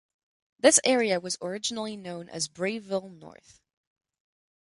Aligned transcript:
This 0.57 0.79
area 0.83 1.19
was 1.19 1.37
originally 1.43 1.95
known 1.95 2.27
as 2.27 2.47
Brayville 2.47 3.07
North. 3.07 3.61